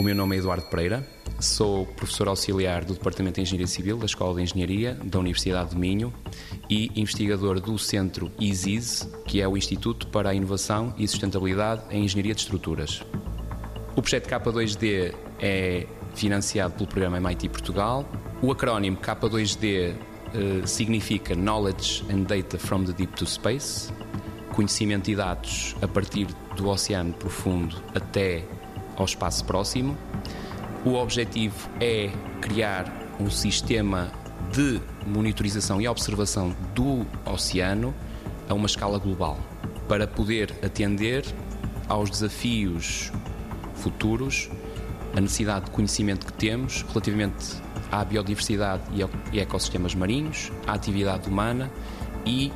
[0.00, 1.06] O meu nome é Eduardo Pereira,
[1.38, 5.76] sou professor auxiliar do Departamento de Engenharia Civil da Escola de Engenharia da Universidade de
[5.76, 6.10] Minho
[6.70, 12.02] e investigador do Centro ISIS, que é o Instituto para a Inovação e Sustentabilidade em
[12.02, 13.02] Engenharia de Estruturas.
[13.94, 18.10] O projeto K2D é financiado pelo programa MIT Portugal.
[18.40, 19.94] O acrónimo K2D
[20.32, 23.92] eh, significa Knowledge and Data from the Deep to Space,
[24.54, 26.26] conhecimento e dados a partir
[26.56, 28.46] do oceano profundo até
[29.00, 29.96] ao espaço próximo.
[30.84, 34.10] O objetivo é criar um sistema
[34.52, 37.94] de monitorização e observação do oceano
[38.48, 39.38] a uma escala global,
[39.88, 41.24] para poder atender
[41.88, 43.12] aos desafios
[43.74, 44.50] futuros,
[45.16, 47.56] a necessidade de conhecimento que temos relativamente
[47.90, 48.82] à biodiversidade
[49.32, 51.70] e ecossistemas marinhos, à atividade humana
[52.24, 52.52] e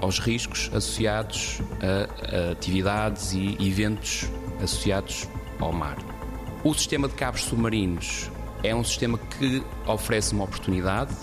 [0.00, 4.30] aos riscos associados a, atividades e eventos
[4.62, 5.28] associados
[5.60, 5.96] ao mar.
[6.64, 8.30] O sistema de cabos submarinos
[8.62, 11.14] é um sistema que oferece uma oportunidade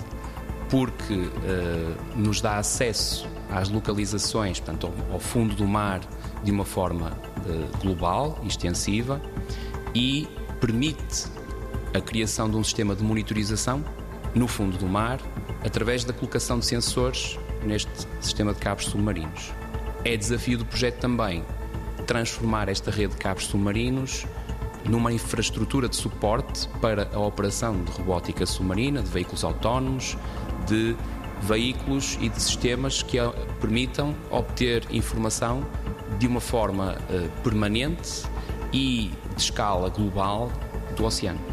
[0.70, 6.02] porque uh, nos dá acesso às localizações, portanto, ao, ao fundo do mar
[6.44, 7.12] de uma forma
[7.46, 9.22] uh, global extensiva
[9.94, 10.28] e
[10.60, 11.28] permite
[11.94, 13.84] a criação de um sistema de monitorização
[14.34, 15.20] no fundo do mar
[15.64, 19.52] através da colocação de sensores neste sistema de cabos submarinos.
[20.04, 21.44] É desafio do projeto também
[22.04, 24.26] transformar esta rede de cabos submarinos
[24.88, 30.18] numa infraestrutura de suporte para a operação de robótica submarina, de veículos autónomos,
[30.68, 30.96] de
[31.42, 33.18] veículos e de sistemas que
[33.60, 35.66] permitam obter informação
[36.18, 38.24] de uma forma uh, permanente
[38.72, 40.52] e de escala global
[40.96, 41.53] do oceano.